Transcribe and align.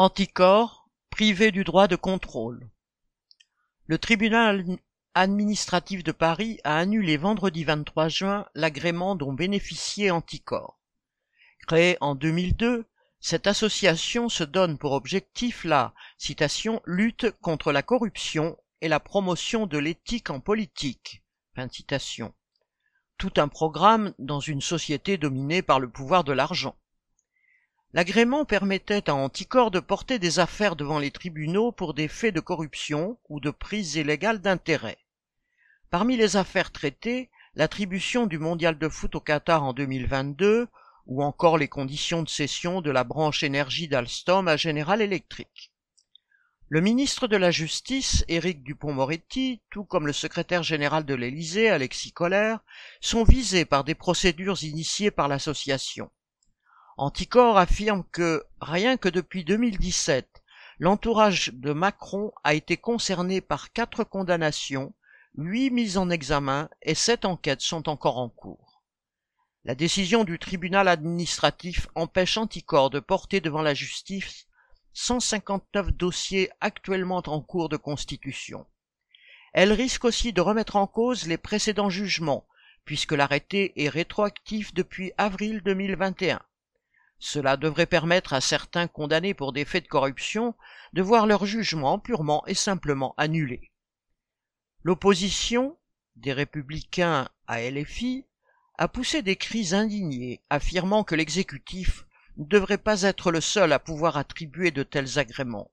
Anticorps, 0.00 0.88
privé 1.10 1.50
du 1.50 1.64
droit 1.64 1.88
de 1.88 1.96
contrôle. 1.96 2.70
Le 3.86 3.98
tribunal 3.98 4.64
administratif 5.14 6.04
de 6.04 6.12
Paris 6.12 6.60
a 6.62 6.78
annulé 6.78 7.16
vendredi 7.16 7.64
23 7.64 8.06
juin 8.06 8.46
l'agrément 8.54 9.16
dont 9.16 9.32
bénéficiait 9.32 10.12
Anticorps. 10.12 10.78
Créée 11.66 11.98
en 12.00 12.14
2002, 12.14 12.86
cette 13.18 13.48
association 13.48 14.28
se 14.28 14.44
donne 14.44 14.78
pour 14.78 14.92
objectif 14.92 15.64
la 15.64 15.92
citation 16.16 16.80
lutte 16.84 17.32
contre 17.40 17.72
la 17.72 17.82
corruption 17.82 18.56
et 18.80 18.86
la 18.86 19.00
promotion 19.00 19.66
de 19.66 19.78
l'éthique 19.78 20.30
en 20.30 20.38
politique. 20.38 21.24
Tout 23.16 23.32
un 23.36 23.48
programme 23.48 24.14
dans 24.20 24.38
une 24.38 24.60
société 24.60 25.18
dominée 25.18 25.62
par 25.62 25.80
le 25.80 25.90
pouvoir 25.90 26.22
de 26.22 26.32
l'argent. 26.32 26.76
L'agrément 27.94 28.44
permettait 28.44 29.08
à 29.08 29.14
Anticor 29.14 29.70
de 29.70 29.80
porter 29.80 30.18
des 30.18 30.40
affaires 30.40 30.76
devant 30.76 30.98
les 30.98 31.10
tribunaux 31.10 31.72
pour 31.72 31.94
des 31.94 32.06
faits 32.06 32.34
de 32.34 32.40
corruption 32.40 33.18
ou 33.30 33.40
de 33.40 33.50
prise 33.50 33.94
illégale 33.94 34.42
d'intérêt. 34.42 34.98
Parmi 35.88 36.18
les 36.18 36.36
affaires 36.36 36.70
traitées, 36.70 37.30
l'attribution 37.54 38.26
du 38.26 38.38
mondial 38.38 38.78
de 38.78 38.90
foot 38.90 39.14
au 39.14 39.20
Qatar 39.20 39.64
en 39.64 39.72
2022 39.72 40.68
ou 41.06 41.22
encore 41.22 41.56
les 41.56 41.68
conditions 41.68 42.22
de 42.22 42.28
cession 42.28 42.82
de 42.82 42.90
la 42.90 43.04
branche 43.04 43.42
énergie 43.42 43.88
d'Alstom 43.88 44.48
à 44.48 44.58
General 44.58 45.00
Electric. 45.00 45.72
Le 46.68 46.82
ministre 46.82 47.26
de 47.26 47.38
la 47.38 47.50
Justice, 47.50 48.22
Éric 48.28 48.62
Dupont-Moretti, 48.62 49.62
tout 49.70 49.84
comme 49.84 50.06
le 50.06 50.12
secrétaire 50.12 50.62
général 50.62 51.06
de 51.06 51.14
l'Élysée, 51.14 51.70
Alexis 51.70 52.12
Collère, 52.12 52.60
sont 53.00 53.24
visés 53.24 53.64
par 53.64 53.84
des 53.84 53.94
procédures 53.94 54.62
initiées 54.62 55.10
par 55.10 55.28
l'association. 55.28 56.10
Anticor 57.00 57.58
affirme 57.58 58.02
que, 58.10 58.44
rien 58.60 58.96
que 58.96 59.08
depuis 59.08 59.44
2017, 59.44 60.42
l'entourage 60.80 61.52
de 61.54 61.72
Macron 61.72 62.32
a 62.42 62.54
été 62.54 62.76
concerné 62.76 63.40
par 63.40 63.72
quatre 63.72 64.02
condamnations, 64.02 64.92
huit 65.36 65.70
mises 65.70 65.96
en 65.96 66.10
examen 66.10 66.68
et 66.82 66.96
sept 66.96 67.24
enquêtes 67.24 67.60
sont 67.60 67.88
encore 67.88 68.18
en 68.18 68.28
cours. 68.28 68.82
La 69.62 69.76
décision 69.76 70.24
du 70.24 70.40
tribunal 70.40 70.88
administratif 70.88 71.86
empêche 71.94 72.36
Anticor 72.36 72.90
de 72.90 72.98
porter 72.98 73.40
devant 73.40 73.62
la 73.62 73.74
justice 73.74 74.48
159 74.94 75.92
dossiers 75.92 76.50
actuellement 76.60 77.22
en 77.26 77.40
cours 77.40 77.68
de 77.68 77.76
constitution. 77.76 78.66
Elle 79.52 79.72
risque 79.72 80.04
aussi 80.04 80.32
de 80.32 80.40
remettre 80.40 80.74
en 80.74 80.88
cause 80.88 81.28
les 81.28 81.38
précédents 81.38 81.90
jugements, 81.90 82.44
puisque 82.84 83.12
l'arrêté 83.12 83.72
est 83.84 83.88
rétroactif 83.88 84.74
depuis 84.74 85.12
avril 85.16 85.62
2021. 85.64 86.40
Cela 87.18 87.56
devrait 87.56 87.86
permettre 87.86 88.32
à 88.32 88.40
certains 88.40 88.86
condamnés 88.86 89.34
pour 89.34 89.52
des 89.52 89.64
faits 89.64 89.84
de 89.84 89.88
corruption 89.88 90.54
de 90.92 91.02
voir 91.02 91.26
leur 91.26 91.46
jugement 91.46 91.98
purement 91.98 92.46
et 92.46 92.54
simplement 92.54 93.14
annulé. 93.16 93.72
L'opposition, 94.84 95.76
des 96.16 96.32
républicains 96.32 97.28
à 97.46 97.60
LFI, 97.60 98.24
a 98.78 98.86
poussé 98.86 99.22
des 99.22 99.34
cris 99.34 99.74
indignés, 99.74 100.40
affirmant 100.50 101.02
que 101.02 101.16
l'exécutif 101.16 102.06
ne 102.36 102.44
devrait 102.44 102.78
pas 102.78 103.02
être 103.02 103.32
le 103.32 103.40
seul 103.40 103.72
à 103.72 103.80
pouvoir 103.80 104.16
attribuer 104.16 104.70
de 104.70 104.84
tels 104.84 105.18
agréments. 105.18 105.72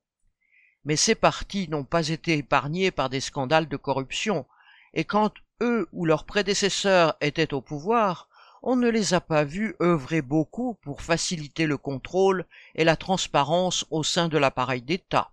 Mais 0.84 0.96
ces 0.96 1.16
partis 1.16 1.68
n'ont 1.70 1.84
pas 1.84 2.10
été 2.10 2.38
épargnés 2.38 2.90
par 2.90 3.10
des 3.10 3.22
scandales 3.22 3.68
de 3.68 3.78
corruption, 3.78 4.48
et 4.96 5.06
quand 5.06 5.32
eux 5.62 5.88
ou 5.92 6.06
leurs 6.06 6.26
prédécesseurs 6.26 7.16
étaient 7.22 7.54
au 7.54 7.62
pouvoir, 7.62 8.28
on 8.68 8.76
ne 8.76 8.90
les 8.90 9.14
a 9.14 9.22
pas 9.22 9.44
vus 9.44 9.76
œuvrer 9.80 10.24
beaucoup 10.24 10.74
pour 10.82 11.04
faciliter 11.04 11.68
le 11.68 11.78
contrôle 11.78 12.46
et 12.74 12.84
la 12.84 12.96
transparence 12.96 13.86
au 13.92 14.02
sein 14.02 14.28
de 14.28 14.40
l'appareil 14.40 14.82
d'État. 14.82 15.32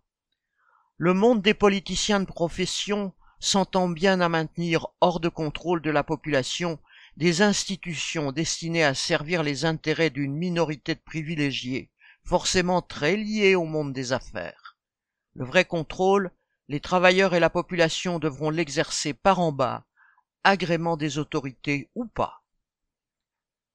Le 0.98 1.14
monde 1.14 1.40
des 1.40 1.54
politiciens 1.54 2.20
de 2.20 2.26
profession 2.26 3.14
s'entend 3.40 3.88
bien 3.88 4.20
à 4.20 4.28
maintenir 4.28 4.88
hors 5.00 5.18
de 5.18 5.30
contrôle 5.30 5.80
de 5.80 5.90
la 5.90 6.04
population 6.04 6.78
des 7.16 7.40
institutions 7.40 8.32
destinées 8.32 8.84
à 8.84 8.92
servir 8.92 9.42
les 9.42 9.64
intérêts 9.64 10.10
d'une 10.10 10.36
minorité 10.36 10.94
de 10.94 11.00
privilégiés, 11.00 11.90
forcément 12.24 12.82
très 12.82 13.16
liés 13.16 13.54
au 13.54 13.64
monde 13.64 13.94
des 13.94 14.12
affaires. 14.12 14.76
Le 15.34 15.46
vrai 15.46 15.64
contrôle, 15.64 16.32
les 16.68 16.80
travailleurs 16.80 17.34
et 17.34 17.40
la 17.40 17.50
population 17.50 18.18
devront 18.18 18.50
l'exercer 18.50 19.14
par 19.14 19.40
en 19.40 19.52
bas, 19.52 19.86
agrément 20.44 20.98
des 20.98 21.16
autorités 21.16 21.88
ou 21.94 22.04
pas. 22.04 22.41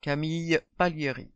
Camille 0.02 0.62
Palieri 0.78 1.32